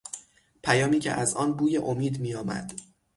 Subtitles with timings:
[0.63, 2.73] پیامی که از آن بوی امید میآمد